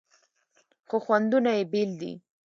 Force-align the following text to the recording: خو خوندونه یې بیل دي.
خو 0.87 0.97
خوندونه 1.05 1.51
یې 1.57 1.63
بیل 1.71 1.91
دي. 2.01 2.13